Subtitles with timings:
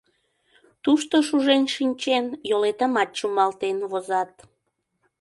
[0.83, 4.31] —Тушто шужен шинчен, йолетымат чумалтен возат.